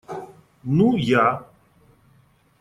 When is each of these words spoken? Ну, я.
Ну, 0.77 0.87
я. 1.09 1.27